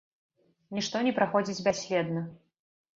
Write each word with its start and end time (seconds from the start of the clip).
Нішто 0.79 1.03
не 1.09 1.13
праходзіць 1.21 1.65
бясследна. 1.71 2.29